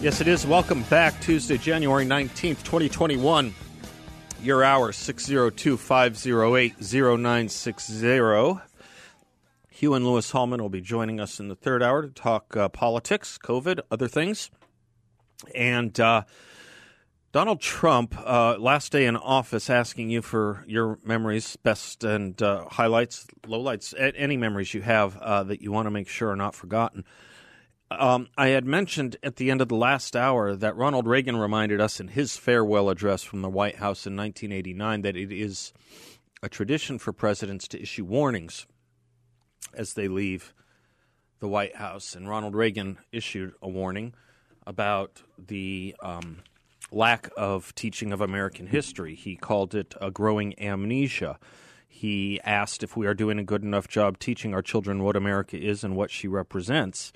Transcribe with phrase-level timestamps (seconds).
[0.00, 0.46] Yes, it is.
[0.46, 1.20] Welcome back.
[1.20, 3.52] Tuesday, January 19th, 2021.
[4.40, 8.60] Your hour, 602 508 0960.
[9.70, 12.68] Hugh and Lewis Hallman will be joining us in the third hour to talk uh,
[12.68, 14.52] politics, COVID, other things.
[15.52, 16.22] And uh,
[17.32, 22.66] Donald Trump, uh, last day in office, asking you for your memories, best and uh,
[22.68, 26.54] highlights, lowlights, any memories you have uh, that you want to make sure are not
[26.54, 27.04] forgotten.
[27.90, 31.80] Um, I had mentioned at the end of the last hour that Ronald Reagan reminded
[31.80, 35.72] us in his farewell address from the White House in 1989 that it is
[36.42, 38.66] a tradition for presidents to issue warnings
[39.72, 40.52] as they leave
[41.40, 42.14] the White House.
[42.14, 44.12] And Ronald Reagan issued a warning
[44.66, 46.40] about the um,
[46.92, 49.14] lack of teaching of American history.
[49.14, 51.38] He called it a growing amnesia.
[51.88, 55.58] He asked if we are doing a good enough job teaching our children what America
[55.58, 57.14] is and what she represents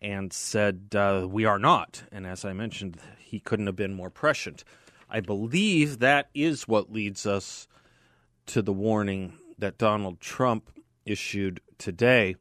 [0.00, 2.04] and said, uh, We are not.
[2.12, 4.64] And as I mentioned, he couldn't have been more prescient.
[5.08, 7.68] I believe that is what leads us
[8.46, 10.70] to the warning that Donald Trump
[11.04, 12.36] issued today.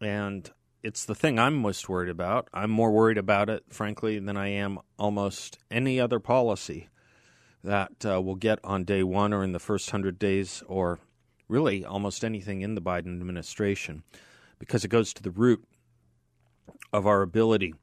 [0.00, 0.50] And
[0.82, 2.48] it's the thing I'm most worried about.
[2.52, 6.88] I'm more worried about it, frankly, than I am almost any other policy
[7.62, 10.98] that uh, we'll get on day one or in the first hundred days, or
[11.48, 14.02] really almost anything in the Biden administration,
[14.58, 15.64] because it goes to the root
[16.92, 17.74] of our ability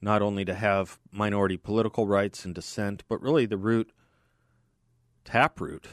[0.00, 3.92] not only to have minority political rights and dissent, but really the root,
[5.24, 5.88] taproot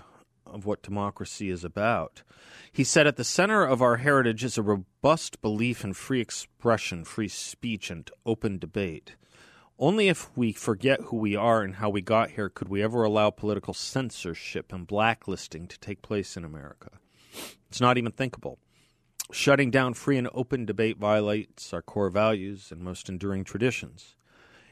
[0.46, 2.24] of what democracy is about.
[2.72, 7.04] He said, At the center of our heritage is a robust belief in free expression,
[7.04, 9.16] free speech, and open debate.
[9.78, 13.04] Only if we forget who we are and how we got here could we ever
[13.04, 16.92] allow political censorship and blacklisting to take place in America.
[17.68, 18.60] It's not even thinkable.
[19.32, 24.16] Shutting down free and open debate violates our core values and most enduring traditions.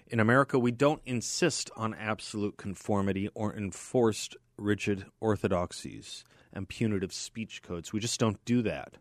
[0.07, 7.63] In America, we don't insist on absolute conformity or enforced rigid orthodoxies and punitive speech
[7.63, 7.91] codes.
[7.91, 8.97] We just don't do that.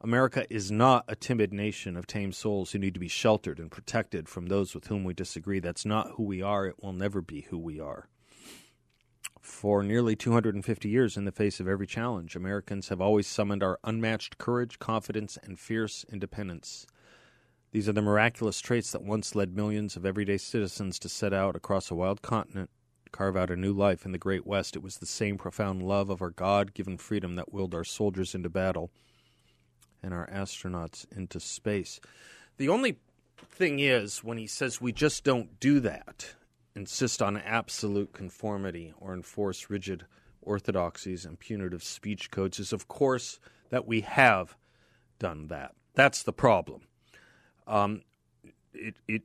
[0.00, 3.72] America is not a timid nation of tame souls who need to be sheltered and
[3.72, 5.58] protected from those with whom we disagree.
[5.58, 6.66] That's not who we are.
[6.66, 8.08] It will never be who we are.
[9.42, 13.76] For nearly 250 years, in the face of every challenge, Americans have always summoned our
[13.82, 16.86] unmatched courage, confidence, and fierce independence.
[17.72, 21.56] These are the miraculous traits that once led millions of everyday citizens to set out
[21.56, 22.70] across a wild continent,
[23.10, 24.76] carve out a new life in the Great West.
[24.76, 28.36] It was the same profound love of our God given freedom that willed our soldiers
[28.36, 28.92] into battle
[30.04, 31.98] and our astronauts into space.
[32.58, 32.98] The only
[33.50, 36.34] thing is, when he says we just don't do that,
[36.74, 40.04] insist on absolute conformity or enforce rigid
[40.40, 43.38] orthodoxies and punitive speech codes is, of course,
[43.70, 44.56] that we have
[45.18, 45.74] done that.
[45.94, 46.82] That's the problem.
[47.66, 48.02] Um,
[48.74, 49.22] it, it,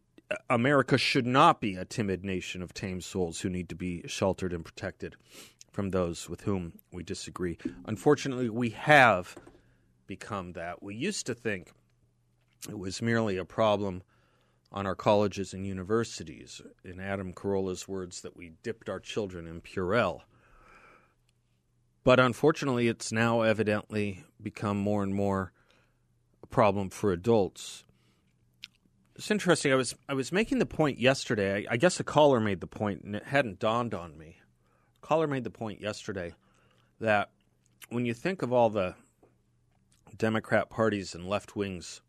[0.49, 4.53] America should not be a timid nation of tame souls who need to be sheltered
[4.53, 5.15] and protected
[5.71, 7.57] from those with whom we disagree.
[7.85, 9.35] Unfortunately, we have
[10.05, 10.81] become that.
[10.83, 11.71] We used to think
[12.67, 14.03] it was merely a problem
[14.71, 16.61] on our colleges and universities.
[16.83, 20.21] In Adam Carolla's words, that we dipped our children in Purell.
[22.03, 25.51] But unfortunately, it's now evidently become more and more
[26.41, 27.83] a problem for adults.
[29.15, 29.73] It's interesting.
[29.73, 31.65] I was I was making the point yesterday.
[31.67, 34.37] I, I guess a caller made the point, and it hadn't dawned on me.
[35.01, 36.33] A caller made the point yesterday
[36.99, 37.31] that
[37.89, 38.95] when you think of all the
[40.15, 42.01] Democrat parties and left wings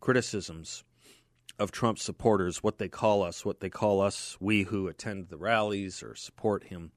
[0.00, 0.84] criticisms
[1.58, 5.36] of Trump supporters, what they call us, what they call us, we who attend the
[5.36, 6.92] rallies or support him.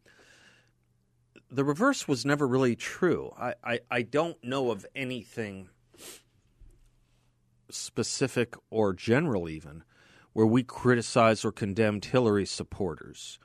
[1.50, 3.34] The reverse was never really true.
[3.38, 5.70] I, I, I don't know of anything
[7.70, 9.84] specific or general, even,
[10.34, 13.40] where we criticized or condemned Hillary supporters.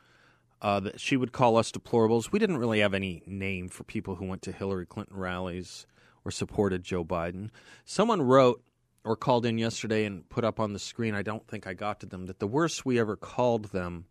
[0.63, 2.33] Uh, that she would call us deplorables.
[2.33, 5.87] We didn't really have any name for people who went to Hillary Clinton rallies
[6.25, 7.51] or supported Joe Biden.
[7.85, 8.63] Someone wrote
[9.07, 12.01] or called in yesterday and put up on the screen, I don't think I got
[12.01, 14.07] to them, that the worst we ever called them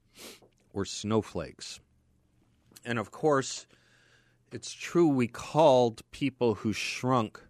[0.71, 1.81] were snowflakes.
[2.85, 3.67] And of course,
[4.53, 7.41] it's true we called people who shrunk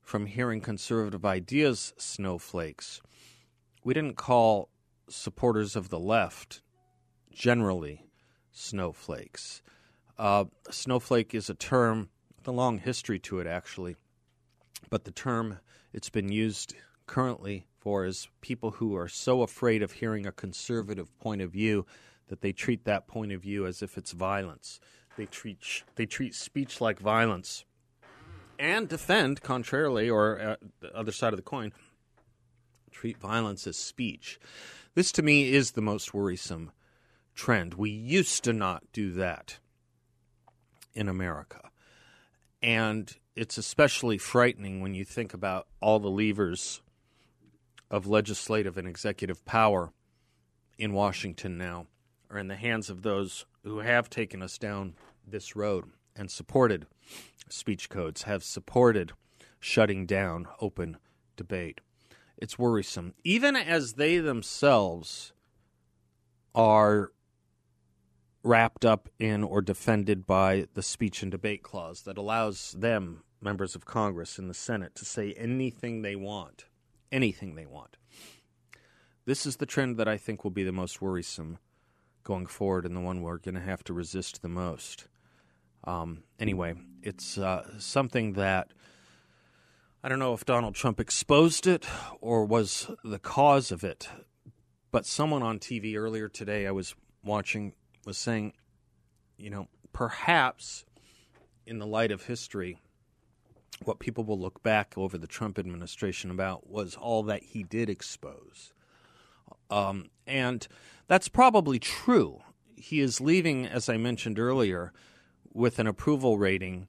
[0.00, 3.00] from hearing conservative ideas snowflakes.
[3.84, 4.68] We didn't call
[5.08, 6.60] supporters of the left
[7.30, 8.06] generally
[8.50, 9.62] snowflakes.
[10.18, 13.94] Uh, snowflake is a term with a long history to it, actually,
[14.90, 15.58] but the term
[15.92, 16.74] it's been used
[17.06, 21.84] currently for is people who are so afraid of hearing a conservative point of view
[22.28, 24.80] that they treat that point of view as if it's violence.
[25.16, 27.64] They treat they treat speech like violence,
[28.58, 31.72] and defend contrarily, or uh, the other side of the coin,
[32.90, 34.38] treat violence as speech.
[34.94, 36.70] This to me is the most worrisome
[37.34, 37.74] trend.
[37.74, 39.58] We used to not do that
[40.94, 41.70] in America.
[42.62, 46.82] And it's especially frightening when you think about all the levers
[47.90, 49.92] of legislative and executive power
[50.78, 51.86] in Washington now
[52.30, 54.94] are in the hands of those who have taken us down
[55.26, 55.84] this road
[56.16, 56.86] and supported
[57.48, 59.12] speech codes, have supported
[59.60, 60.96] shutting down open
[61.36, 61.80] debate.
[62.36, 63.14] It's worrisome.
[63.22, 65.32] Even as they themselves
[66.54, 67.12] are
[68.42, 73.74] wrapped up in or defended by the speech and debate clause that allows them, members
[73.74, 76.64] of Congress in the Senate, to say anything they want.
[77.10, 77.96] Anything they want.
[79.24, 81.58] This is the trend that I think will be the most worrisome
[82.24, 85.06] going forward and the one we're going to have to resist the most.
[85.84, 88.72] Um, anyway, it's uh, something that
[90.02, 91.86] I don't know if Donald Trump exposed it
[92.20, 94.08] or was the cause of it,
[94.90, 98.52] but someone on TV earlier today I was watching was saying,
[99.36, 100.84] you know, perhaps
[101.66, 102.78] in the light of history,
[103.84, 107.88] what people will look back over the Trump administration about was all that he did
[107.88, 108.72] expose.
[109.70, 110.66] Um, and
[111.08, 112.40] that's probably true.
[112.76, 114.92] He is leaving, as I mentioned earlier,
[115.52, 116.88] with an approval rating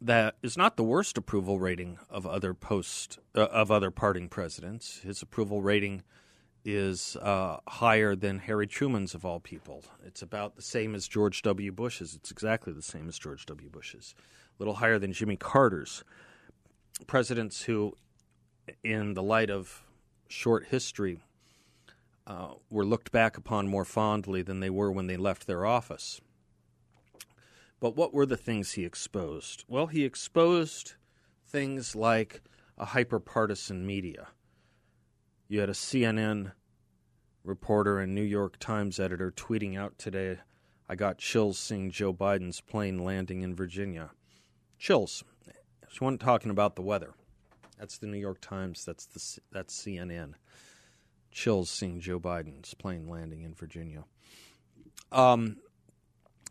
[0.00, 5.00] that is not the worst approval rating of other post uh, of other parting presidents.
[5.00, 6.02] His approval rating
[6.70, 9.84] is uh, higher than Harry Truman's of all people.
[10.04, 11.72] It's about the same as George W.
[11.72, 12.14] Bush's.
[12.14, 13.70] It's exactly the same as George W.
[13.70, 14.14] Bush's.
[14.18, 14.22] A
[14.58, 16.04] little higher than Jimmy Carter's.
[17.06, 17.94] Presidents who,
[18.84, 19.82] in the light of
[20.28, 21.20] short history,
[22.26, 26.20] uh, were looked back upon more fondly than they were when they left their office.
[27.80, 29.64] But what were the things he exposed?
[29.68, 30.96] Well, he exposed
[31.46, 32.42] things like
[32.76, 34.28] a hyper partisan media.
[35.48, 36.52] You had a CNN
[37.48, 40.38] reporter and New York Times editor tweeting out today,
[40.88, 44.10] I got chills seeing Joe Biden's plane landing in Virginia.
[44.78, 45.24] Chills.
[45.90, 47.14] She wasn't talking about the weather.
[47.78, 48.84] That's the New York Times.
[48.84, 50.34] That's the that's CNN.
[51.30, 54.04] Chills seeing Joe Biden's plane landing in Virginia.
[55.10, 55.56] Um,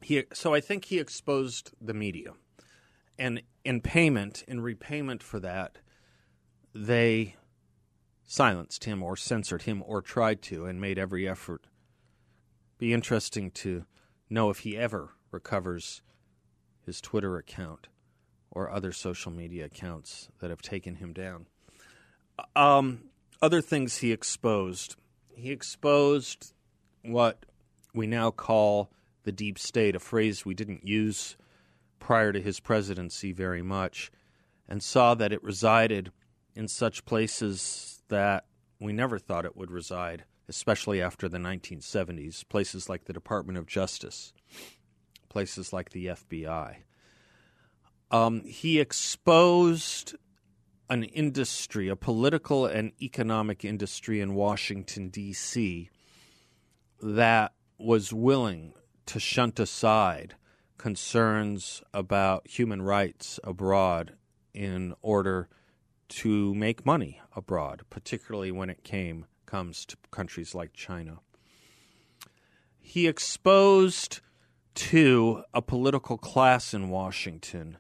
[0.01, 2.33] he so I think he exposed the media,
[3.19, 5.77] and in payment, in repayment for that,
[6.73, 7.35] they
[8.27, 11.65] silenced him or censored him or tried to and made every effort.
[12.77, 13.85] Be interesting to
[14.29, 16.01] know if he ever recovers
[16.85, 17.88] his Twitter account
[18.51, 21.47] or other social media accounts that have taken him down.
[22.56, 23.06] Um,
[23.41, 24.95] other things he exposed.
[25.33, 26.53] He exposed
[27.03, 27.45] what
[27.94, 28.91] we now call
[29.23, 31.38] the deep state, a phrase we didn't use
[32.00, 34.12] prior to his presidency very much,
[34.68, 36.12] and saw that it resided
[36.56, 38.45] in such places that
[38.80, 43.66] we never thought it would reside, especially after the 1970s, places like the Department of
[43.66, 44.33] Justice,
[45.30, 46.78] places like the FBI.
[48.11, 50.16] Um, he exposed
[50.90, 55.90] an industry, a political and economic industry in Washington, D.C.,
[57.02, 58.73] that was willing
[59.06, 60.35] to shunt aside
[60.78, 64.14] concerns about human rights abroad
[64.54, 65.49] in order
[66.09, 71.19] to make money abroad, particularly when it came comes to countries like China.
[72.80, 74.21] He exposed
[74.76, 77.78] to a political class in Washington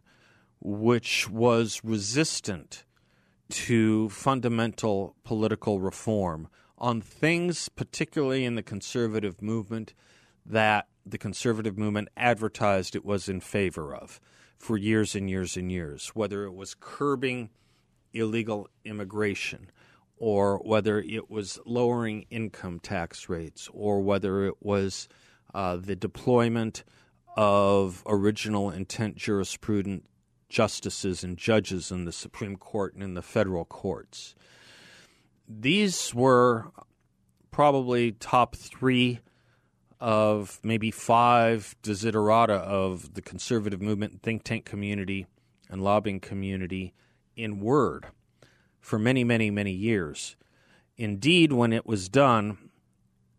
[0.59, 2.83] which was resistant
[3.49, 9.93] to fundamental political reform on things, particularly in the conservative movement,
[10.45, 14.19] that the conservative movement advertised it was in favor of
[14.57, 17.49] for years and years and years, whether it was curbing
[18.13, 19.69] illegal immigration
[20.17, 25.07] or whether it was lowering income tax rates or whether it was
[25.53, 26.83] uh, the deployment
[27.35, 30.03] of original intent jurisprudent
[30.49, 34.33] justices and judges in the Supreme Court and in the federal courts.
[35.47, 36.71] These were
[37.51, 39.19] probably top three
[39.99, 45.27] of maybe five desiderata of the conservative movement, think tank community,
[45.69, 46.93] and lobbying community
[47.37, 48.07] in word
[48.79, 50.35] for many, many, many years.
[50.97, 52.57] Indeed, when it was done,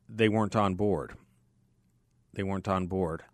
[0.09, 1.15] they weren't on board.
[2.33, 3.25] They weren't on board.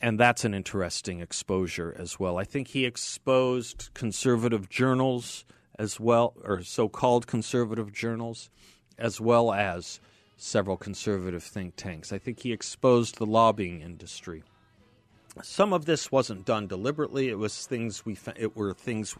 [0.00, 2.36] And that's an interesting exposure as well.
[2.36, 5.44] I think he exposed conservative journals
[5.78, 8.50] as well, or so called conservative journals,
[8.98, 10.00] as well as
[10.36, 12.12] several conservative think tanks.
[12.12, 14.42] I think he exposed the lobbying industry.
[15.42, 17.28] Some of this wasn't done deliberately.
[17.28, 19.16] It was things we fa- it were things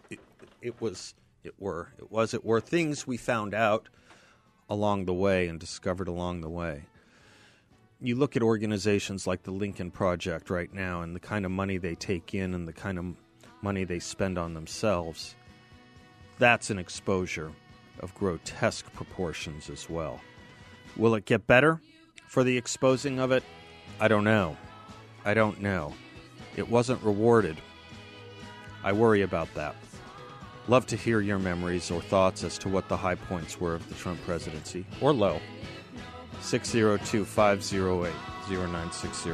[0.63, 3.89] it, was it were it was it were things we found out
[4.69, 6.85] along the way and discovered along the way.
[8.01, 11.79] You look at organizations like the Lincoln Project right now and the kind of money
[11.79, 13.05] they take in and the kind of
[13.61, 15.35] money they spend on themselves.
[16.39, 17.51] That's an exposure
[18.01, 20.21] of grotesque proportions as well.
[20.97, 21.81] Will it get better
[22.29, 23.43] for the exposing of it?
[23.99, 24.57] I don't know.
[25.25, 25.95] I don't know.
[26.57, 27.57] It wasn't rewarded.
[28.85, 29.75] I worry about that.
[30.69, 33.89] Love to hear your memories or thoughts as to what the high points were of
[33.89, 35.41] the Trump presidency, or low.
[36.43, 38.13] 602 508
[38.51, 39.31] 0960.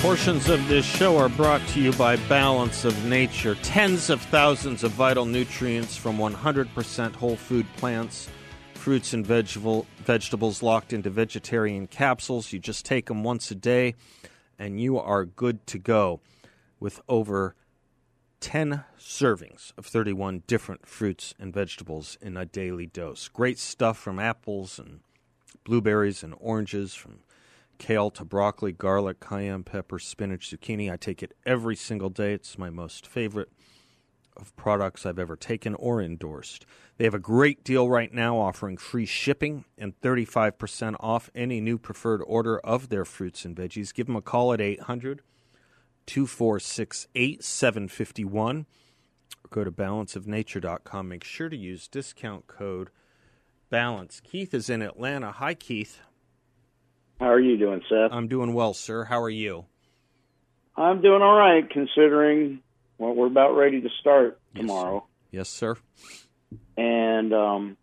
[0.00, 3.54] Portions of this show are brought to you by Balance of Nature.
[3.62, 8.28] Tens of thousands of vital nutrients from 100% whole food plants,
[8.74, 12.52] fruits, and vegetable, vegetables locked into vegetarian capsules.
[12.52, 13.94] You just take them once a day,
[14.58, 16.18] and you are good to go
[16.80, 17.54] with over
[18.40, 23.28] 10 servings of 31 different fruits and vegetables in a daily dose.
[23.28, 25.00] Great stuff from apples and
[25.64, 27.20] blueberries and oranges, from
[27.78, 30.90] kale to broccoli, garlic, cayenne pepper, spinach, zucchini.
[30.92, 32.32] I take it every single day.
[32.32, 33.50] It's my most favorite
[34.36, 36.64] of products I've ever taken or endorsed.
[36.96, 41.76] They have a great deal right now offering free shipping and 35% off any new
[41.76, 43.92] preferred order of their fruits and veggies.
[43.92, 45.22] Give them a call at 800
[46.08, 48.66] 246 8751
[49.44, 51.08] or go to balanceofnature.com.
[51.08, 52.90] Make sure to use discount code
[53.70, 54.20] BALANCE.
[54.24, 55.30] Keith is in Atlanta.
[55.32, 56.00] Hi, Keith.
[57.20, 58.12] How are you doing, Seth?
[58.12, 59.04] I'm doing well, sir.
[59.04, 59.66] How are you?
[60.76, 62.60] I'm doing all right, considering
[62.96, 65.06] what we're about ready to start Yes, tomorrow.
[65.30, 65.76] Yes, sir.
[66.76, 67.76] And um,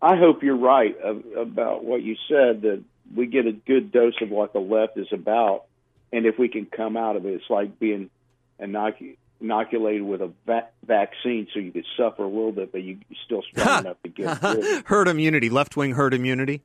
[0.00, 0.94] I hope you're right
[1.36, 2.82] about what you said that
[3.14, 5.65] we get a good dose of what the left is about,
[6.12, 8.10] and if we can come out of it, it's like being
[8.60, 12.98] inocu- inoculated with a va- vaccine, so you could suffer a little bit, but you
[13.24, 14.86] still strong enough to get it.
[14.86, 16.62] herd immunity, left wing herd immunity.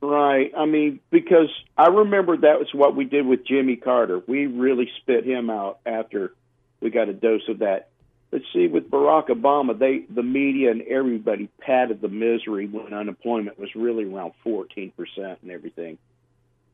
[0.00, 0.52] Right.
[0.56, 4.20] I mean, because I remember that was what we did with Jimmy Carter.
[4.26, 6.34] We really spit him out after
[6.80, 7.88] we got a dose of that.
[8.30, 13.58] But see, with Barack Obama, they the media and everybody patted the misery when unemployment
[13.58, 15.96] was really around fourteen percent and everything.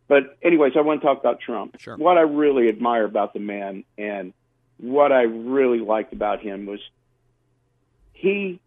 [0.08, 1.78] But anyways, I want to talk about Trump.
[1.78, 1.96] Sure.
[1.96, 4.32] What I really admire about the man and
[4.78, 6.80] what I really liked about him was
[8.12, 8.60] he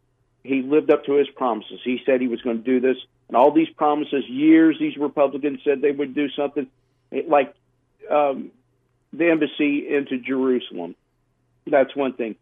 [0.43, 1.79] he lived up to his promises.
[1.83, 5.59] He said he was going to do this, and all these promises, years these Republicans
[5.63, 6.67] said they would do something,
[7.11, 7.53] it, like
[8.09, 8.51] um,
[9.11, 10.95] the embassy into Jerusalem.
[11.67, 12.35] That's one thing,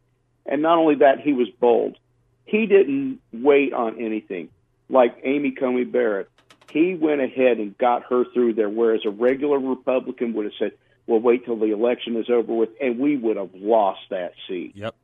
[0.45, 1.97] and not only that, he was bold.
[2.45, 4.49] He didn't wait on anything,
[4.89, 6.29] like Amy Coney Barrett.
[6.73, 10.71] He went ahead and got her through there, whereas a regular Republican would have said,
[11.05, 14.71] "Well, wait till the election is over with," and we would have lost that seat
[14.75, 14.95] Yep.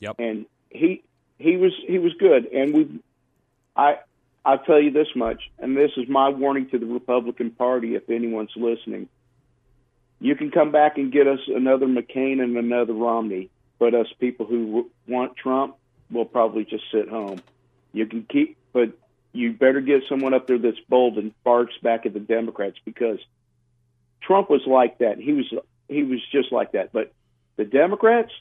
[0.00, 0.16] Yep.
[0.18, 1.02] and he
[1.38, 3.00] he was he was good and we
[3.76, 3.98] i
[4.44, 8.08] i'll tell you this much and this is my warning to the republican party if
[8.10, 9.08] anyone's listening
[10.20, 13.48] you can come back and get us another mccain and another romney
[13.78, 15.74] but us people who w- want trump
[16.10, 17.40] will probably just sit home
[17.92, 18.90] you can keep but
[19.32, 23.18] you better get someone up there that's bold and barks back at the democrats because
[24.20, 25.46] trump was like that he was
[25.88, 27.12] he was just like that but
[27.56, 28.32] the democrats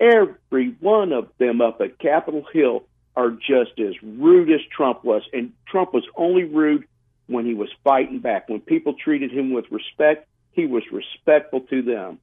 [0.00, 2.84] every one of them up at Capitol Hill
[3.14, 5.22] are just as rude as Trump was.
[5.32, 6.84] And Trump was only rude
[7.26, 8.48] when he was fighting back.
[8.48, 12.18] When people treated him with respect, he was respectful to them.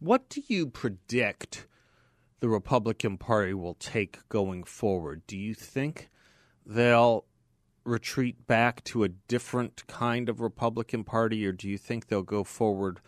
[0.00, 1.66] What do you predict
[2.42, 5.22] the Republican Party will take going forward?
[5.28, 6.10] Do you think
[6.66, 7.24] they'll
[7.84, 12.42] retreat back to a different kind of Republican Party, or do you think they'll go
[12.42, 12.98] forward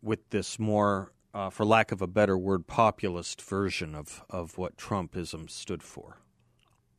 [0.00, 4.78] with this more, uh, for lack of a better word, populist version of, of what
[4.78, 6.16] Trumpism stood for?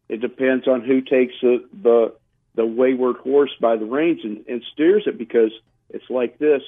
[0.09, 2.13] It depends on who takes the the,
[2.53, 5.51] the wayward horse by the reins and, and steers it because
[5.89, 6.61] it's like this.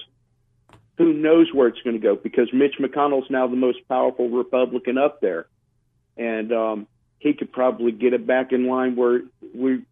[0.97, 2.15] Who knows where it's going to go?
[2.15, 5.47] Because Mitch McConnell's now the most powerful Republican up there,
[6.17, 6.87] and um,
[7.19, 9.21] he could probably get it back in line where
[9.53, 9.83] we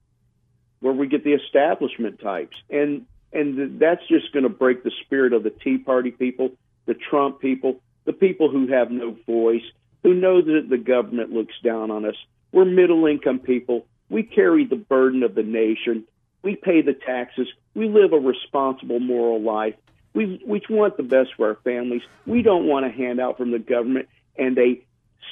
[0.80, 5.34] where we get the establishment types, and and that's just going to break the spirit
[5.34, 6.52] of the Tea Party people,
[6.86, 9.64] the Trump people, the people who have no voice,
[10.04, 12.16] who know that the government looks down on us.
[12.52, 13.88] We're middle income people.
[14.10, 16.04] We carry the burden of the nation.
[16.44, 17.48] We pay the taxes.
[17.74, 19.76] We live a responsible, moral life.
[20.14, 22.04] We, we want the best for our families.
[22.26, 24.84] We don't want a handout from the government, and they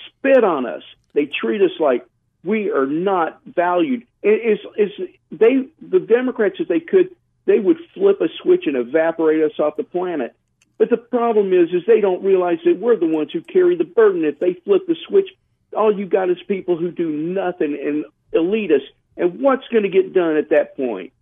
[0.08, 0.84] spit on us.
[1.14, 2.06] They treat us like
[2.44, 4.08] we are not valued.
[4.24, 7.10] It's, it's, they, the Democrats, if they could,
[7.46, 10.36] they would flip a switch and evaporate us off the planet.
[10.78, 13.84] But the problem is, is they don't realize that we're the ones who carry the
[13.84, 14.26] burden.
[14.26, 15.30] If they flip the switch,
[15.78, 18.90] all you got is people who do nothing and elitists.
[19.18, 21.14] And what's going to get done at that point?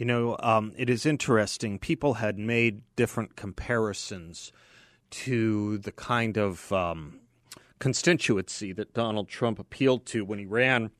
[0.00, 1.78] You know, um, it is interesting.
[1.78, 4.50] People had made different comparisons
[5.10, 7.20] to the kind of um,
[7.78, 10.90] constituency that Donald Trump appealed to when he ran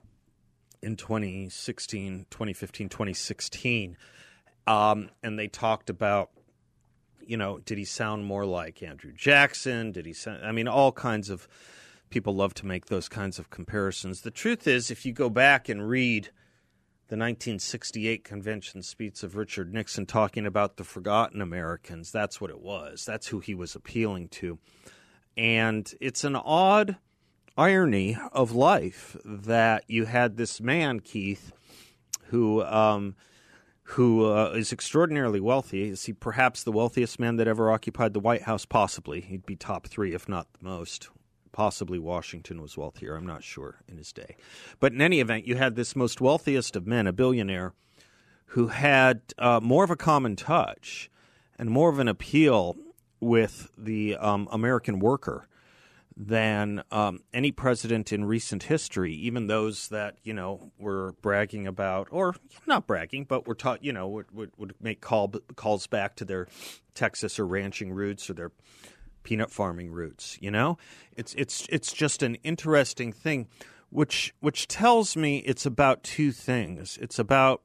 [0.82, 3.96] in 2016, 2015, 2016.
[4.66, 6.28] Um, and they talked about,
[7.22, 9.92] you know, did he sound more like Andrew Jackson?
[9.92, 11.48] Did he sound, I mean, all kinds of
[12.10, 14.20] people love to make those kinds of comparisons.
[14.20, 16.28] The truth is, if you go back and read
[17.10, 22.60] the 1968 convention speech of Richard Nixon talking about the forgotten Americans, that's what it
[22.60, 23.04] was.
[23.04, 24.60] That's who he was appealing to.
[25.36, 26.98] And it's an odd
[27.58, 31.50] irony of life that you had this man, Keith,
[32.26, 33.16] who um,
[33.82, 35.90] who uh, is extraordinarily wealthy.
[35.90, 38.64] Is he perhaps the wealthiest man that ever occupied the White House?
[38.64, 41.08] Possibly, he'd be top three, if not the most.
[41.52, 43.16] Possibly Washington was wealthier.
[43.16, 44.36] I'm not sure in his day,
[44.78, 47.74] but in any event, you had this most wealthiest of men, a billionaire,
[48.46, 51.10] who had uh, more of a common touch
[51.58, 52.76] and more of an appeal
[53.20, 55.46] with the um, American worker
[56.16, 62.08] than um, any president in recent history, even those that you know were bragging about,
[62.10, 62.34] or
[62.66, 66.24] not bragging, but were taught, you know, would, would, would make call, calls back to
[66.24, 66.46] their
[66.94, 68.52] Texas or ranching roots or their
[69.22, 70.38] peanut farming roots.
[70.40, 70.78] You know,
[71.16, 73.48] it's it's it's just an interesting thing,
[73.90, 76.98] which which tells me it's about two things.
[77.00, 77.62] It's about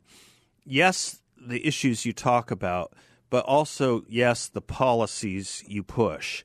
[0.65, 2.93] yes, the issues you talk about
[3.29, 6.43] but also, yes, the policies you push.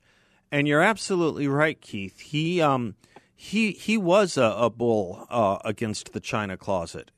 [0.51, 2.19] And you're absolutely right, Keith.
[2.19, 2.95] He um,
[3.33, 7.11] he he was a, a bull uh, against the China closet,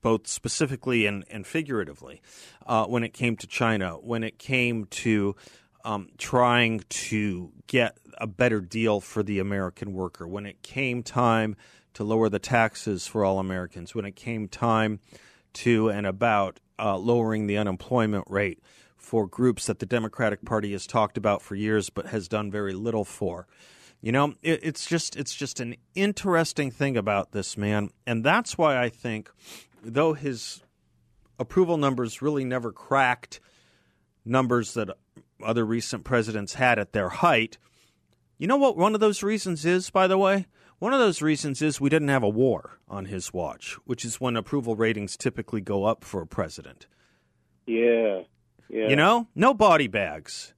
[0.00, 2.22] both specifically and, and figuratively,
[2.66, 5.36] uh, when it came to China, when it came to
[5.86, 11.54] um, trying to get a better deal for the American worker, when it came time
[11.94, 14.98] to lower the taxes for all Americans, when it came time
[15.52, 18.60] to and about uh, lowering the unemployment rate
[18.96, 22.74] for groups that the Democratic Party has talked about for years but has done very
[22.74, 23.46] little for.
[24.02, 28.58] You know, it, it's just it's just an interesting thing about this man, and that's
[28.58, 29.30] why I think,
[29.84, 30.64] though his
[31.38, 33.38] approval numbers really never cracked
[34.24, 34.90] numbers that
[35.42, 37.58] other recent presidents had at their height.
[38.38, 40.46] You know what one of those reasons is, by the way?
[40.78, 44.20] One of those reasons is we didn't have a war on his watch, which is
[44.20, 46.86] when approval ratings typically go up for a president.
[47.66, 48.22] Yeah.
[48.68, 48.88] Yeah.
[48.88, 50.54] You know, no body bags,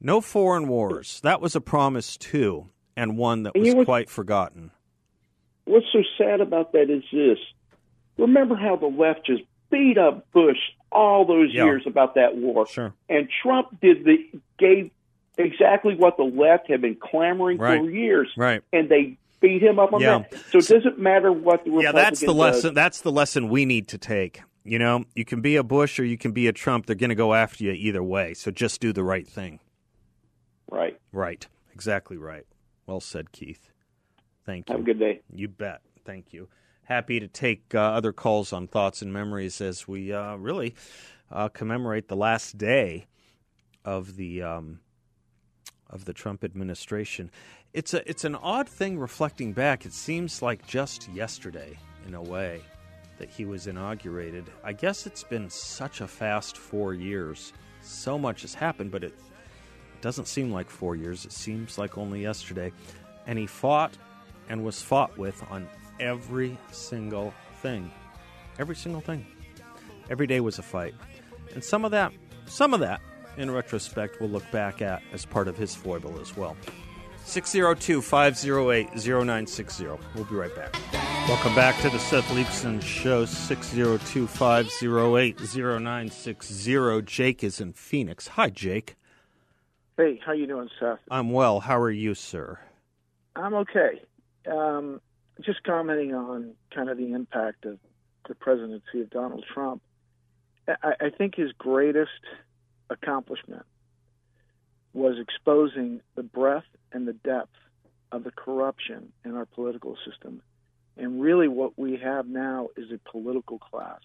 [0.00, 1.20] no foreign wars.
[1.22, 4.72] That was a promise too, and one that was quite forgotten.
[5.64, 7.38] What's so sad about that is this:
[8.18, 10.58] remember how the left just beat up Bush
[10.96, 11.64] all those yeah.
[11.64, 12.94] years about that war, sure.
[13.08, 14.16] and Trump did the
[14.58, 14.90] gave
[15.38, 17.80] exactly what the left had been clamoring right.
[17.80, 18.62] for years, right?
[18.72, 20.18] And they beat him up on yeah.
[20.18, 20.34] that.
[20.50, 21.92] So it doesn't matter what the yeah.
[21.92, 22.36] That's the does.
[22.36, 22.74] lesson.
[22.74, 24.40] That's the lesson we need to take.
[24.64, 26.86] You know, you can be a Bush or you can be a Trump.
[26.86, 28.34] They're going to go after you either way.
[28.34, 29.60] So just do the right thing.
[30.68, 30.98] Right.
[31.12, 31.46] Right.
[31.72, 32.44] Exactly right.
[32.84, 33.70] Well said, Keith.
[34.44, 34.72] Thank you.
[34.72, 35.20] Have a good day.
[35.32, 35.82] You bet.
[36.04, 36.48] Thank you.
[36.86, 40.74] Happy to take uh, other calls on thoughts and memories as we uh, really
[41.32, 43.06] uh, commemorate the last day
[43.84, 44.78] of the um,
[45.90, 47.28] of the Trump administration.
[47.72, 49.84] It's a it's an odd thing reflecting back.
[49.84, 52.60] It seems like just yesterday, in a way
[53.18, 54.44] that he was inaugurated.
[54.62, 57.52] I guess it's been such a fast four years.
[57.80, 59.14] So much has happened, but it
[60.00, 61.24] doesn't seem like four years.
[61.24, 62.72] It seems like only yesterday.
[63.26, 63.96] And he fought
[64.48, 65.66] and was fought with on
[66.00, 67.32] every single
[67.62, 67.90] thing.
[68.58, 69.26] Every single thing.
[70.10, 70.94] Every day was a fight.
[71.54, 72.12] And some of that,
[72.46, 73.00] some of that,
[73.36, 76.56] in retrospect, we'll look back at as part of his foible as well.
[77.24, 79.86] 602 508 0960.
[80.14, 80.74] We'll be right back.
[81.28, 87.02] Welcome back to the Seth Leibsohn Show, 602 508 0960.
[87.02, 88.28] Jake is in Phoenix.
[88.28, 88.94] Hi, Jake.
[89.96, 91.00] Hey, how you doing, Seth?
[91.10, 91.60] I'm well.
[91.60, 92.60] How are you, sir?
[93.34, 94.02] I'm okay.
[94.48, 95.00] Um,
[95.42, 97.78] just commenting on kind of the impact of
[98.28, 99.82] the presidency of Donald Trump.
[100.68, 102.10] I, I think his greatest
[102.90, 103.64] accomplishment
[104.92, 107.54] was exposing the breadth and the depth
[108.12, 110.40] of the corruption in our political system
[110.96, 114.00] And really, what we have now is a political class.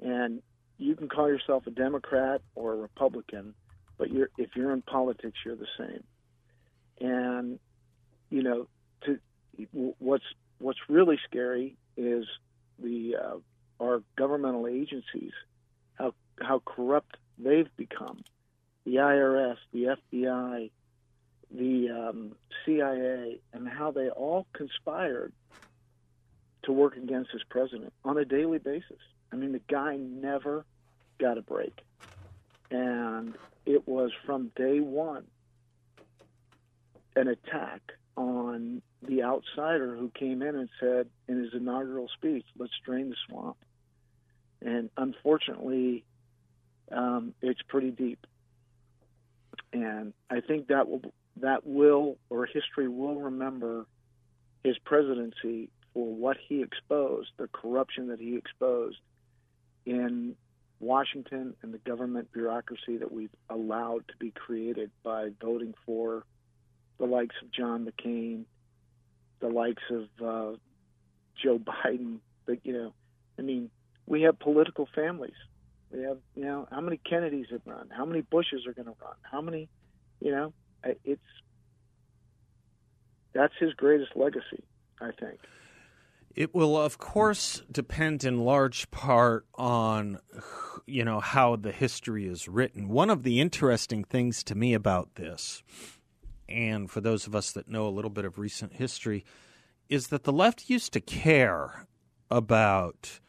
[0.00, 0.42] And
[0.78, 3.54] you can call yourself a Democrat or a Republican,
[3.98, 6.04] but you're, if you're in politics, you're the same.
[7.00, 7.58] And
[8.30, 8.68] you know,
[9.04, 9.18] to
[9.98, 10.24] what's
[10.62, 12.24] what's really scary is
[12.78, 13.36] the uh,
[13.80, 15.32] our governmental agencies,
[15.94, 18.22] how how corrupt they've become.
[18.84, 20.70] The IRS, the FBI,
[21.50, 22.32] the um,
[22.64, 25.32] CIA, and how they all conspired
[26.64, 28.98] to work against this president on a daily basis.
[29.32, 30.64] I mean, the guy never
[31.18, 31.80] got a break.
[32.70, 33.34] And
[33.66, 35.24] it was from day one
[37.14, 37.80] an attack
[38.52, 43.16] on the outsider who came in and said in his inaugural speech, let's drain the
[43.28, 43.56] swamp.
[44.60, 46.04] And unfortunately,
[46.90, 48.26] um, it's pretty deep.
[49.72, 51.02] And I think that will
[51.40, 53.86] that will or history will remember
[54.62, 58.98] his presidency for what he exposed, the corruption that he exposed
[59.86, 60.36] in
[60.78, 66.24] Washington and the government bureaucracy that we've allowed to be created by voting for
[66.98, 68.44] the likes of John McCain,
[69.40, 70.56] the likes of uh,
[71.42, 72.18] Joe Biden.
[72.46, 72.92] But you know,
[73.38, 73.70] I mean,
[74.06, 75.34] we have political families.
[75.90, 77.90] We have, you know, how many Kennedys have run?
[77.94, 79.14] How many Bushes are going to run?
[79.22, 79.68] How many,
[80.20, 80.52] you know,
[81.04, 81.20] it's
[83.34, 84.64] that's his greatest legacy,
[85.00, 85.38] I think.
[86.34, 90.18] It will, of course, depend in large part on,
[90.86, 92.88] you know, how the history is written.
[92.88, 95.62] One of the interesting things to me about this,
[96.48, 99.24] and for those of us that know a little bit of recent history,
[99.88, 101.86] is that the left used to care
[102.30, 103.20] about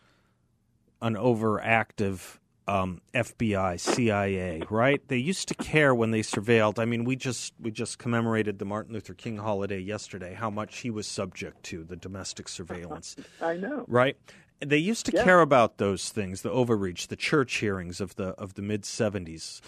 [1.02, 5.06] an overactive um, FBI, CIA, right?
[5.08, 6.80] They used to care when they surveilled.
[6.80, 10.34] I mean, we just we just commemorated the Martin Luther King holiday yesterday.
[10.34, 13.16] How much he was subject to the domestic surveillance.
[13.42, 14.18] I know, right?
[14.62, 15.26] They used to yeah.
[15.26, 19.62] care about those things, the overreach, the church hearings of the of the mid seventies.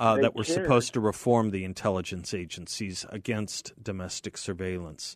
[0.00, 0.62] Uh, that were cared.
[0.64, 5.14] supposed to reform the intelligence agencies against domestic surveillance.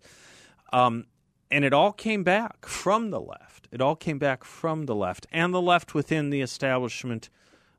[0.74, 1.06] Um,
[1.50, 3.66] and it all came back from the left.
[3.72, 7.30] It all came back from the left, and the left within the establishment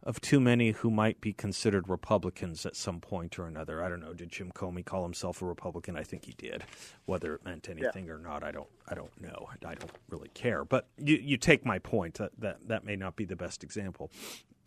[0.01, 3.83] of too many who might be considered Republicans at some point or another.
[3.83, 4.13] I don't know.
[4.13, 5.97] Did Jim Comey call himself a Republican?
[5.97, 6.63] I think he did.
[7.05, 8.13] Whether it meant anything yeah.
[8.13, 8.69] or not, I don't.
[8.87, 9.49] I don't know.
[9.63, 10.63] I don't really care.
[10.63, 12.15] But you, you take my point.
[12.15, 14.11] That, that that may not be the best example.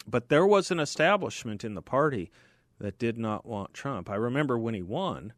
[0.09, 2.31] But there was an establishment in the party
[2.79, 4.09] that did not want Trump.
[4.09, 5.33] I remember when he won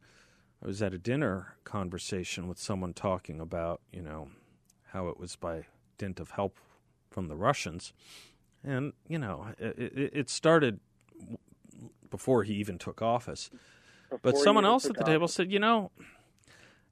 [0.63, 4.29] I was at a dinner conversation with someone talking about, you know,
[4.91, 5.65] how it was by
[5.97, 6.59] dint of help
[7.09, 7.93] from the Russians.
[8.63, 10.79] And, you know, it, it started
[12.11, 13.49] before he even took office.
[14.11, 15.13] Before but someone else at the office.
[15.13, 15.89] table said, you know,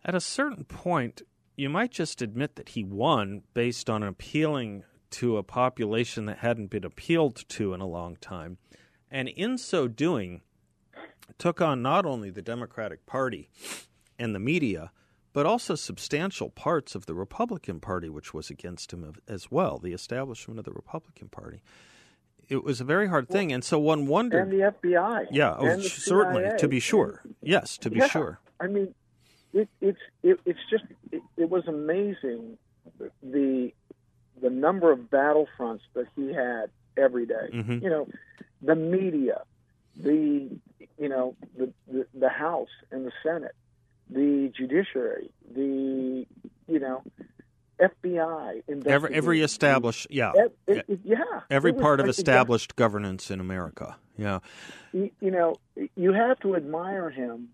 [0.04, 1.22] at a certain point,
[1.56, 6.70] you might just admit that he won based on appealing to a population that hadn't
[6.70, 8.58] been appealed to in a long time.
[9.12, 10.42] And in so doing,
[11.38, 13.50] took on not only the Democratic Party
[14.18, 14.92] and the media,
[15.34, 19.94] but also substantial parts of the Republican Party, which was against him as well, the
[19.94, 21.62] establishment of the Republican Party.
[22.48, 24.42] It was a very hard thing, and so one wondered.
[24.42, 25.28] And the FBI.
[25.32, 26.58] Yeah, oh, certainly, CIA.
[26.58, 27.22] to be sure.
[27.44, 28.40] Yes, to be yeah, sure.
[28.60, 28.96] I mean,
[29.54, 32.58] it, it's it, it's just it, it was amazing
[33.22, 33.72] the
[34.42, 37.50] the number of battlefronts that he had every day.
[37.54, 37.84] Mm-hmm.
[37.84, 38.08] You know,
[38.62, 39.44] the media,
[39.96, 40.50] the
[40.98, 43.56] you know the, the the House and the Senate,
[44.10, 46.26] the judiciary, the
[46.68, 47.04] you know
[47.80, 50.34] FBI, every every established yeah.
[50.36, 51.42] It, it, yeah.
[51.50, 54.40] Every part of established governance in America yeah.
[54.92, 55.56] You, you know
[55.96, 57.50] you have to admire him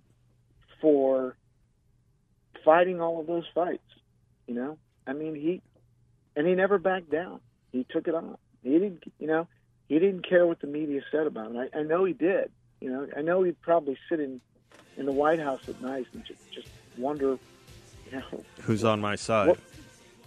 [0.82, 1.38] for
[2.64, 3.84] fighting all of those fights
[4.48, 4.78] you know?
[5.06, 5.62] I mean he
[6.36, 7.40] and he never backed down
[7.72, 9.48] he took it on he didn't you know
[9.88, 12.52] he didn't care what the media said about him I, I know he did
[12.86, 14.42] you know, I know he'd probably sit in
[14.98, 16.68] in the White House at night and just, just
[16.98, 17.38] wonder,
[18.06, 19.50] you know, who's on my side.
[19.50, 19.60] What,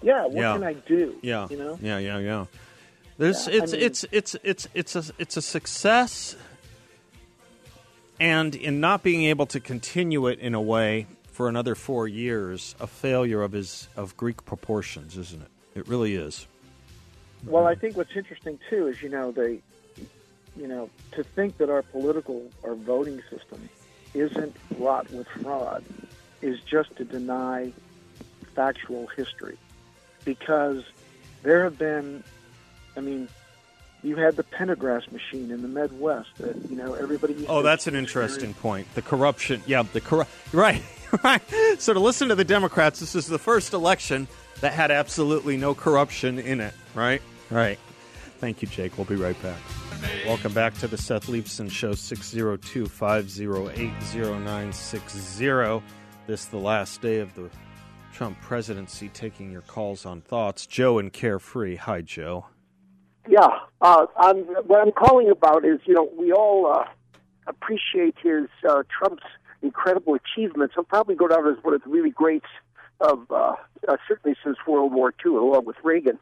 [0.03, 0.53] yeah, what yeah.
[0.55, 1.17] can I do?
[1.23, 1.79] Yeah, you know.
[1.81, 2.47] Yeah, yeah, yeah.
[3.17, 6.37] There's yeah, it's, I mean, it's it's it's it's a it's a success,
[8.19, 12.75] and in not being able to continue it in a way for another four years,
[12.81, 15.51] a failure of his of Greek proportions, isn't it?
[15.79, 16.47] It really is.
[17.47, 17.81] Well, I mm-hmm.
[17.81, 19.61] think what's interesting too is you know they
[20.59, 23.69] you know, to think that our political our voting system
[24.13, 25.85] isn't wrought with fraud
[26.43, 27.73] is just to deny
[28.55, 29.57] factual history.
[30.25, 30.85] Because
[31.43, 32.25] there have been,
[32.97, 33.29] I mean,
[34.03, 37.47] you had the Pendergrass machine in the Midwest that you know everybody.
[37.49, 38.93] oh, that's an interesting point.
[38.95, 40.31] The corruption, yeah, the corrupt.
[40.53, 40.83] Right,
[41.25, 41.43] right.
[41.79, 44.27] So to listen to the Democrats, this is the first election
[44.61, 47.23] that had absolutely no corruption in it, right?
[47.51, 47.79] Right.
[48.39, 48.97] Thank you, Jake.
[48.97, 49.59] We'll be right back.
[50.27, 55.83] Welcome back to the Seth Leibsohn Show, 602 508 0960.
[56.27, 57.51] This the last day of the
[58.13, 60.67] Trump presidency, taking your calls on thoughts.
[60.67, 61.77] Joe and Carefree.
[61.77, 62.47] Hi, Joe.
[63.29, 63.49] Yeah.
[63.81, 66.85] Uh, I'm, what I'm calling about is, you know, we all uh,
[67.47, 69.25] appreciate his uh, Trump's
[69.63, 70.75] incredible achievements.
[70.75, 72.47] He'll probably go down as one of the really greats
[73.01, 73.55] of uh,
[73.89, 76.19] uh, certainly since World War II, along with Reagan.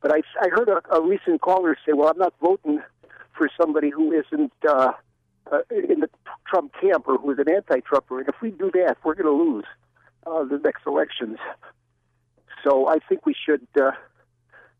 [0.00, 2.80] But I, I heard a, a recent caller say, "Well, I'm not voting
[3.36, 4.92] for somebody who isn't uh,
[5.50, 6.10] uh, in the
[6.46, 9.44] Trump camp or who is an anti-Trumper." And if we do that, we're going to
[9.44, 9.64] lose
[10.26, 11.38] uh, the next elections.
[12.62, 13.66] So I think we should.
[13.78, 13.92] Uh,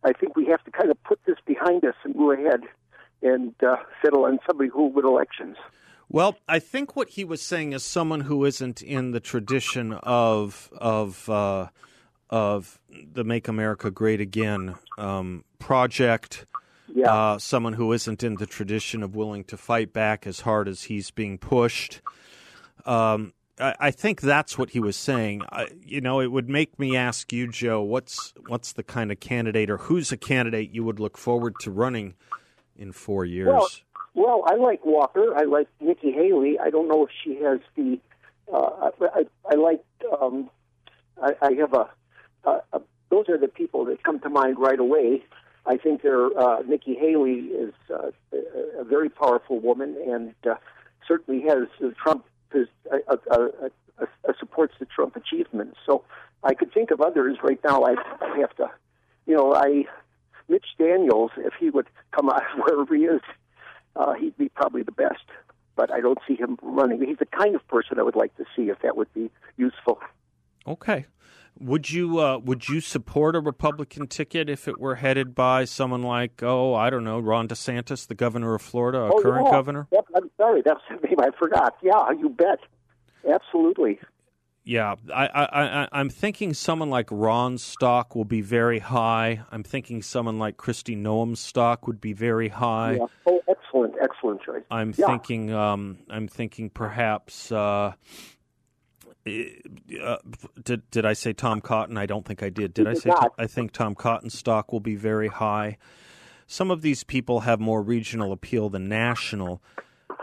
[0.05, 2.61] I think we have to kind of put this behind us and go ahead
[3.23, 5.57] and uh, settle on somebody who will win elections.
[6.09, 10.71] Well, I think what he was saying is someone who isn't in the tradition of
[10.77, 11.69] of uh,
[12.31, 16.47] of the "Make America Great Again" um, project.
[16.95, 17.13] Yeah.
[17.13, 20.85] Uh, someone who isn't in the tradition of willing to fight back as hard as
[20.85, 22.01] he's being pushed.
[22.85, 25.43] Um, I, I, think that's what he was saying.
[25.51, 29.21] I, you know, it would make me ask you, Joe, what's what's the kind of
[29.21, 32.15] candidate or who's a candidate you would look forward to running
[32.77, 33.49] in four years?
[33.49, 33.69] Well,
[34.15, 35.35] well, I like Walker.
[35.37, 36.59] I like Nikki Haley.
[36.59, 37.99] I don't know if she has the.
[38.53, 39.85] Uh, I, I like.
[40.21, 40.51] Um,
[41.23, 41.91] I, I have a,
[42.45, 42.81] a, a.
[43.11, 45.25] Those are the people that come to mind right away.
[45.67, 46.27] I think there.
[46.39, 48.11] Uh, Nikki Haley is uh,
[48.79, 50.57] a very powerful woman, and uh,
[51.07, 52.25] certainly has uh, Trump
[52.55, 53.49] is, uh, uh,
[53.99, 55.77] uh, supports the Trump achievements.
[55.85, 56.05] So
[56.43, 57.83] I could think of others right now.
[57.83, 58.71] I, I have to,
[59.27, 59.85] you know, I
[60.49, 63.21] Mitch Daniels, if he would come out wherever he is,
[63.97, 65.25] uh, he'd be probably the best.
[65.77, 67.05] But I don't see him running.
[67.05, 69.99] He's the kind of person I would like to see if that would be useful.
[70.67, 71.07] Okay.
[71.61, 76.03] Would you uh, would you support a Republican ticket if it were headed by someone
[76.03, 79.53] like oh I don't know Ron DeSantis, the governor of Florida, a oh, current yeah.
[79.53, 79.87] governor?
[79.93, 81.77] Yep, I'm sorry, that's the name I forgot.
[81.81, 82.59] Yeah, you bet,
[83.33, 84.01] absolutely.
[84.67, 89.43] Yeah, I, I, I, am thinking someone like Ron's stock will be very high.
[89.53, 92.95] I'm thinking someone like Kristi Noem's stock would be very high.
[92.95, 93.07] Yeah.
[93.27, 93.43] Oh,
[93.75, 94.63] excellent, excellent choice.
[94.71, 95.07] I'm yeah.
[95.07, 97.51] thinking, um, I'm thinking perhaps.
[97.51, 97.93] Uh,
[99.27, 100.17] uh,
[100.63, 101.97] did did I say Tom Cotton?
[101.97, 102.75] I don't think I did.
[102.75, 103.11] Did you I say?
[103.39, 105.79] I think Tom Cotton's stock will be very high.
[106.47, 109.63] Some of these people have more regional appeal than national.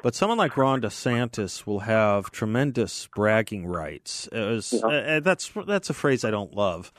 [0.03, 4.29] But someone like Ron DeSantis will have tremendous bragging rights.
[4.31, 4.87] Was, yeah.
[4.87, 6.93] uh, that's that's a phrase I don't love.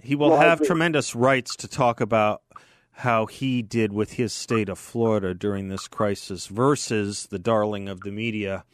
[0.00, 2.42] He will well, have tremendous rights to talk about
[3.00, 8.00] how he did with his state of Florida during this crisis versus the darling of
[8.00, 8.64] the media,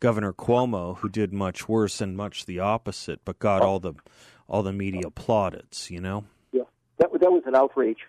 [0.00, 3.94] Governor Cuomo, who did much worse and much the opposite, but got all the
[4.48, 5.90] all the media plaudits.
[5.90, 6.24] You know.
[6.52, 6.64] Yeah,
[6.98, 8.00] that that was an outrage.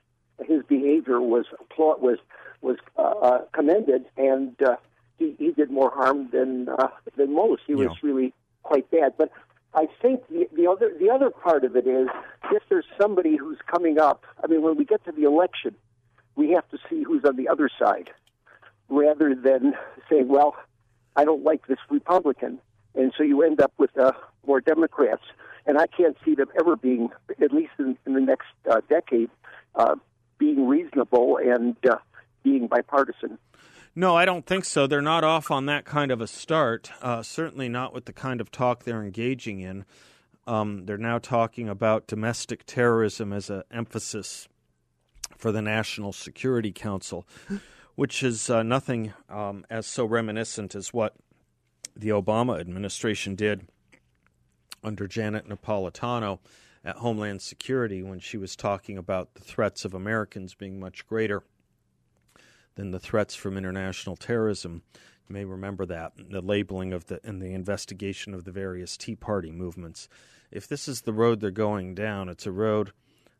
[0.45, 1.45] His behavior was
[1.77, 2.17] was
[2.61, 4.77] was uh, commended, and uh,
[5.19, 7.61] he, he did more harm than uh, than most.
[7.67, 8.09] He was Yeah.
[8.09, 9.13] really quite bad.
[9.17, 9.31] But
[9.75, 12.07] I think the, the other the other part of it is
[12.51, 14.23] if there's somebody who's coming up.
[14.41, 15.75] I mean, when we get to the election,
[16.35, 18.09] we have to see who's on the other side,
[18.87, 19.73] rather than
[20.09, 20.55] saying, "Well,
[21.15, 22.59] I don't like this Republican,"
[22.95, 24.13] and so you end up with uh,
[24.47, 25.23] more Democrats.
[25.67, 27.09] And I can't see them ever being,
[27.41, 29.31] at least in, in the next uh, decade,
[29.73, 29.95] uh,
[30.37, 31.97] being reasonable and uh,
[32.43, 33.39] being bipartisan.
[33.97, 34.87] No, I don't think so.
[34.87, 36.91] They're not off on that kind of a start.
[37.01, 39.85] Uh, certainly not with the kind of talk they're engaging in.
[40.45, 44.49] Um, they're now talking about domestic terrorism as an emphasis
[45.37, 47.25] for the National Security Council,
[47.95, 51.15] which is uh, nothing um, as so reminiscent as what
[51.95, 53.65] the Obama administration did
[54.83, 56.39] under Janet Napolitano
[56.83, 61.43] at Homeland Security when she was talking about the threats of Americans being much greater
[62.75, 64.83] than the threats from international terrorism.
[65.27, 69.15] You may remember that the labeling of the and the investigation of the various Tea
[69.15, 70.07] Party movements.
[70.51, 72.91] If this is the road they're going down, it's a road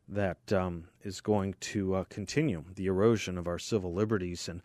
[0.08, 4.62] that um, is going to uh, continue the erosion of our civil liberties, and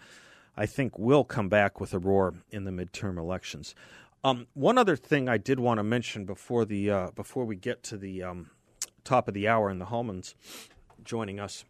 [0.56, 3.74] I think will come back with a roar in the midterm elections.
[4.22, 7.82] Um, one other thing I did want to mention before the uh, before we get
[7.84, 8.50] to the um,
[9.04, 10.34] top of the hour and the Hallmans
[11.04, 11.64] joining us.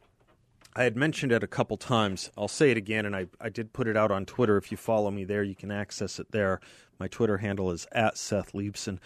[0.75, 2.31] I had mentioned it a couple times.
[2.39, 4.57] I'll say it again, and I, I did put it out on Twitter.
[4.57, 6.61] If you follow me there, you can access it there.
[6.99, 8.99] My Twitter handle is at Seth Leibsohn.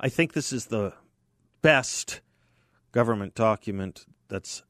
[0.00, 0.94] I think this is the
[1.60, 2.20] best
[2.92, 4.62] government document that's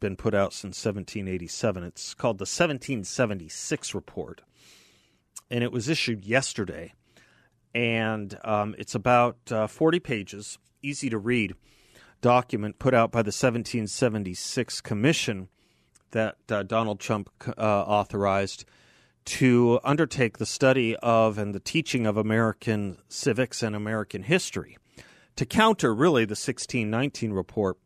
[0.00, 1.84] been put out since 1787.
[1.84, 4.42] It's called the 1776 Report,
[5.50, 6.92] and it was issued yesterday.
[7.72, 11.54] And um, it's about uh, 40 pages, easy to read
[12.20, 15.48] document put out by the 1776 Commission
[16.14, 18.64] that uh, Donald Trump uh, authorized
[19.26, 24.76] to undertake the study of and the teaching of American civics and American history
[25.36, 27.76] to counter really the 1619 report,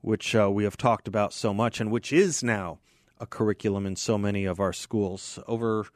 [0.00, 2.78] which uh, we have talked about so much and which is now
[3.18, 5.38] a curriculum in so many of our schools.
[5.46, 5.86] Over,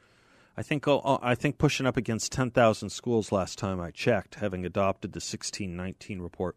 [0.55, 4.65] I think, oh, I think pushing up against 10,000 schools last time I checked, having
[4.65, 6.55] adopted the 1619 report.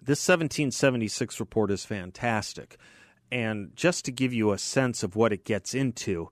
[0.00, 2.76] This 1776 report is fantastic.
[3.34, 6.30] And just to give you a sense of what it gets into,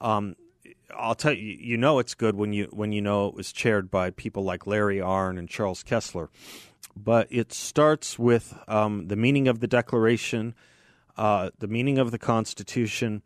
[0.00, 0.36] um,
[0.96, 3.90] I'll tell you, you know it's good when you when you know it was chaired
[3.90, 6.28] by people like Larry Arnn and Charles Kesler.
[6.96, 10.54] But it starts with um, the meaning of the Declaration,
[11.16, 13.22] uh, the meaning of the Constitution,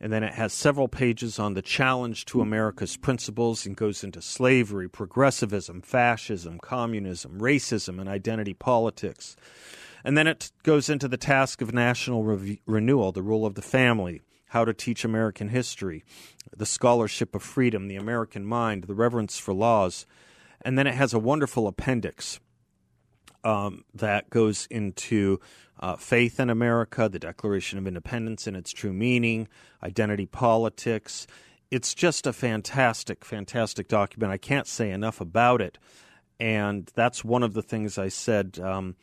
[0.00, 4.22] and then it has several pages on the challenge to America's principles and goes into
[4.22, 9.36] slavery, progressivism, fascism, communism, racism, and identity politics.
[10.04, 13.62] And then it goes into the task of national re- renewal, the role of the
[13.62, 16.04] family, how to teach American history,
[16.56, 20.06] the scholarship of freedom, the American mind, the reverence for laws.
[20.62, 22.40] And then it has a wonderful appendix
[23.44, 25.40] um, that goes into
[25.78, 29.48] uh, faith in America, the Declaration of Independence in its true meaning,
[29.82, 31.26] identity politics.
[31.70, 34.32] It's just a fantastic, fantastic document.
[34.32, 35.78] I can't say enough about it.
[36.38, 38.96] And that's one of the things I said um,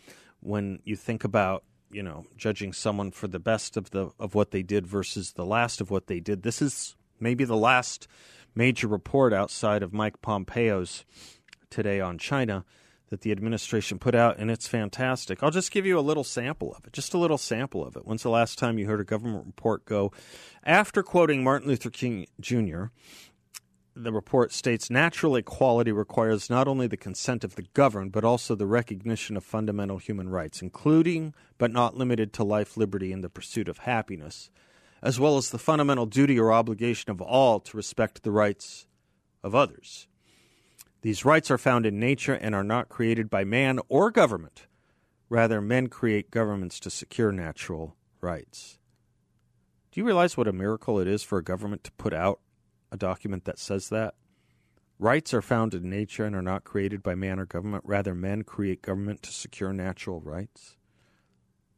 [0.48, 4.52] when you think about you know judging someone for the best of the of what
[4.52, 6.44] they did versus the last of what they did.
[6.44, 8.08] This is maybe the last
[8.56, 11.06] major report outside of Mike Pompeo's
[11.70, 12.66] today on China
[13.10, 15.42] that the administration put out, and it's fantastic.
[15.42, 18.06] I'll just give you a little sample of it, just a little sample of it.
[18.06, 20.12] When's the last time you heard a government report go
[20.66, 22.86] after quoting Martin Luther King Jr.?
[24.04, 28.56] The report states natural equality requires not only the consent of the governed, but also
[28.56, 33.30] the recognition of fundamental human rights, including but not limited to life, liberty, and the
[33.30, 34.50] pursuit of happiness,
[35.02, 38.88] as well as the fundamental duty or obligation of all to respect the rights
[39.44, 40.08] of others.
[41.02, 44.68] These rights are found in nature and are not created by man or government.
[45.30, 48.78] Rather, men create governments to secure natural rights.
[49.92, 52.40] Do you realize what a miracle it is for a government to put out
[52.92, 54.16] a document that says that.
[55.00, 57.84] Rights are found in nature and are not created by man or government.
[57.86, 60.76] Rather, men create government to secure natural rights.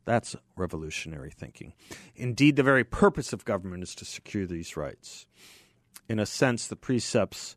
[0.05, 1.73] That's revolutionary thinking.
[2.15, 5.27] Indeed, the very purpose of government is to secure these rights.
[6.07, 7.55] In a sense, the precepts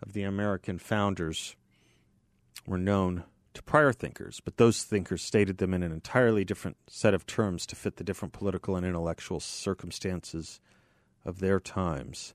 [0.00, 1.56] of the American founders
[2.66, 3.24] were known
[3.54, 7.66] to prior thinkers, but those thinkers stated them in an entirely different set of terms
[7.66, 10.60] to fit the different political and intellectual circumstances
[11.24, 12.34] of their times.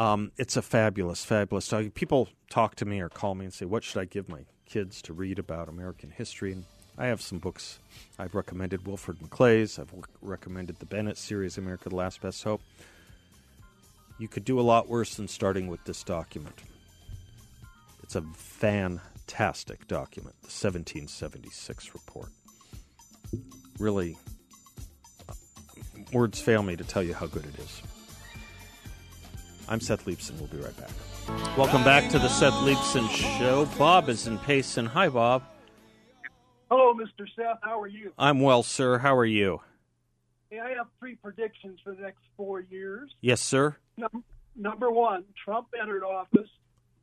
[0.00, 1.92] Um, it's a fabulous, fabulous dog.
[1.92, 5.02] People talk to me or call me and say, "What should I give my kids
[5.02, 6.64] to read about American history?" And
[6.96, 7.78] I have some books.
[8.18, 9.78] I've recommended Wilfred McClay's.
[9.78, 12.62] I've recommended the Bennett series, America: The Last Best Hope.
[14.18, 16.62] You could do a lot worse than starting with this document.
[18.02, 22.30] It's a fantastic document, the 1776 report.
[23.78, 24.16] Really,
[25.28, 25.34] uh,
[26.10, 27.82] words fail me to tell you how good it is.
[29.70, 30.36] I'm Seth Leibsohn.
[30.38, 30.90] We'll be right back.
[31.56, 33.66] Welcome back to the Seth Leibsohn Show.
[33.78, 34.84] Bob is in Payson.
[34.86, 35.44] Hi, Bob.
[36.68, 37.24] Hello, Mr.
[37.36, 37.58] Seth.
[37.62, 38.12] How are you?
[38.18, 38.98] I'm well, sir.
[38.98, 39.60] How are you?
[40.50, 43.14] Hey, I have three predictions for the next four years.
[43.20, 43.76] Yes, sir.
[43.96, 44.24] Num-
[44.56, 46.48] number one, Trump entered office.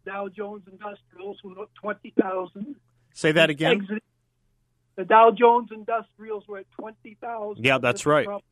[0.06, 2.76] Dow Jones Industrials was at 20,000.
[3.14, 3.88] Say that again.
[4.98, 7.64] The Dow Jones Industrials were at 20,000.
[7.64, 8.26] Yeah, that's right.
[8.26, 8.44] Trump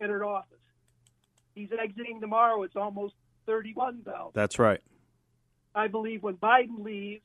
[0.00, 0.58] entered office.
[1.54, 2.64] He's exiting tomorrow.
[2.64, 3.14] It's almost
[3.50, 4.30] 31,000.
[4.32, 4.80] That's right.
[5.74, 7.24] I believe when Biden leaves,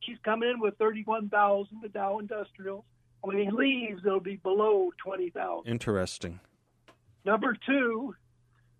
[0.00, 2.84] he's coming in with 31,000, the Dow Industrials.
[3.22, 5.70] When he leaves, it'll be below 20,000.
[5.70, 6.38] Interesting.
[7.24, 8.14] Number two,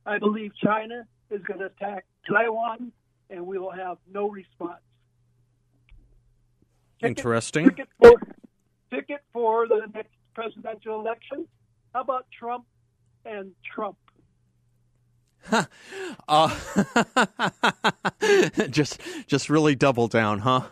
[0.05, 2.93] I believe China is going to attack Taiwan,
[3.31, 4.83] and we will have no response.
[7.01, 7.71] Ticket, Interesting.
[7.71, 8.13] Ticket for,
[8.91, 11.47] ticket for the next presidential election.
[11.95, 12.67] How about Trump
[13.25, 13.97] and Trump?
[16.29, 16.55] Uh,
[18.71, 20.63] just just really double down, huh?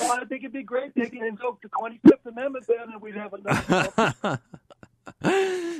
[0.00, 0.94] Well, I think it'd be great.
[0.94, 4.40] They can invoke the Twenty Fifth Amendment, then, and we'd have enough.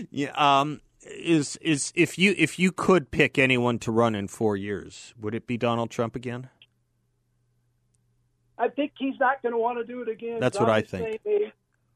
[0.10, 0.32] yeah.
[0.36, 0.80] Um.
[1.06, 5.34] Is is if you if you could pick anyone to run in four years, would
[5.34, 6.48] it be Donald Trump again?
[8.56, 10.40] I think he's not going to want to do it again.
[10.40, 11.20] That's what I think.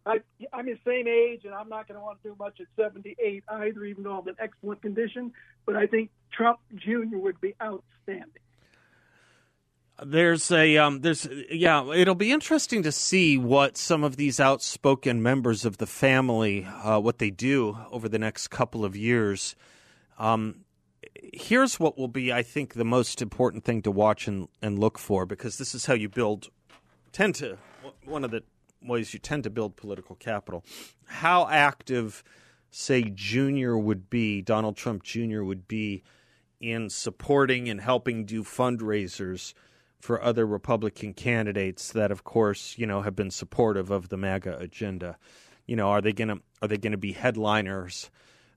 [0.09, 0.21] I,
[0.53, 3.45] I'm the same age, and I'm not going to want to do much at 78
[3.49, 5.33] either, even though I'm in excellent condition.
[5.67, 7.19] But I think Trump Jr.
[7.19, 8.43] would be outstanding.
[10.03, 11.93] There's a um, there's yeah.
[11.93, 17.01] It'll be interesting to see what some of these outspoken members of the family uh,
[17.01, 19.57] what they do over the next couple of years.
[20.17, 20.65] Um,
[21.33, 24.99] here's what will be, I think, the most important thing to watch and, and look
[24.99, 26.49] for because this is how you build.
[27.11, 27.59] Tend to
[28.05, 28.43] one of the
[28.83, 30.65] ways you tend to build political capital.
[31.07, 32.23] How active,
[32.71, 35.43] say, Junior would be, Donald Trump Jr.
[35.43, 36.03] would be
[36.61, 39.55] in supporting and helping do fundraisers
[40.01, 44.59] for other Republican candidates that, of course, you know, have been supportive of the MAGA
[44.59, 45.19] agenda.
[45.67, 48.11] You know, are they to are they to be headliners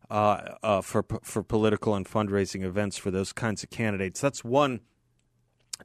[0.10, 4.22] uh, uh, for for political and fundraising events for those kinds of candidates?
[4.22, 4.82] That's one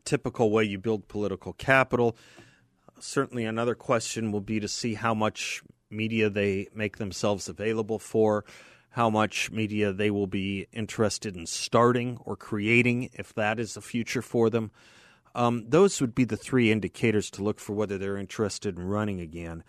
[0.05, 2.17] typical way you build political capital.
[2.99, 8.45] Certainly, another question will be to see how much media they make themselves available for,
[8.91, 13.81] how much media they will be interested in starting or creating, if that is a
[13.81, 14.71] future for them.
[15.35, 19.21] Um, those would be the three indicators to look for whether they're interested in running
[19.21, 19.63] again.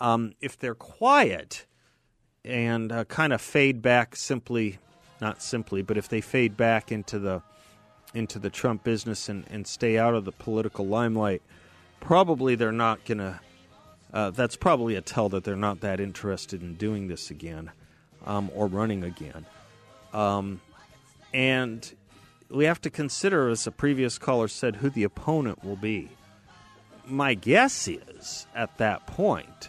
[0.00, 1.66] Um, if they're quiet
[2.44, 4.78] and uh, kind of fade back simply,
[5.20, 7.42] not simply, but if they fade back into the
[8.12, 11.42] into the Trump business and, and stay out of the political limelight,
[12.00, 13.40] probably they're not going to.
[14.12, 17.72] Uh, that's probably a tell that they're not that interested in doing this again
[18.24, 19.44] um, or running again.
[20.12, 20.60] Um,
[21.32, 21.92] and
[22.48, 26.10] we have to consider, as a previous caller said, who the opponent will be.
[27.06, 29.68] My guess is at that point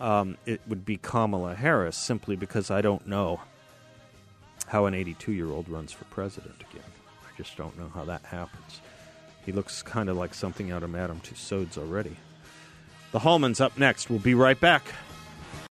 [0.00, 3.40] um, it would be Kamala Harris, simply because I don't know
[4.66, 6.84] how an 82 year old runs for president again.
[7.22, 8.80] I just don't know how that happens.
[9.48, 12.14] He looks kind of like something out of Madame Tussauds already.
[13.12, 14.10] The Hallman's up next.
[14.10, 14.84] We'll be right back.